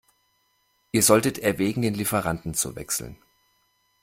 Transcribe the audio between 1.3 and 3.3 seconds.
erwägen, den Lieferanten zu wechseln.